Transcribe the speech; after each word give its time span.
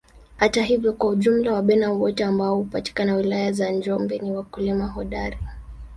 Hata 0.37 0.63
hivyo 0.63 0.93
kwa 0.93 1.09
ujumla 1.09 1.53
Wabena 1.53 1.91
wote 1.91 2.23
ambao 2.23 2.55
hupatikana 2.55 3.15
wilaya 3.15 3.51
za 3.51 3.71
Njombe 3.71 4.19
ni 4.19 4.31
wakulima 4.31 4.87
hodari 4.87 5.37